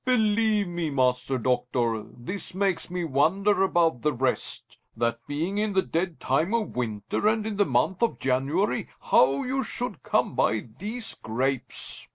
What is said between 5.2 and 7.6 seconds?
being in the dead time of winter and in